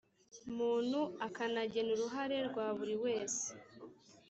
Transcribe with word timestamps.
muntu 0.57 0.99
akanagena 1.27 1.89
uruhare 1.95 2.37
rwa 2.47 2.65
buri 2.77 2.95
wese 3.03 3.45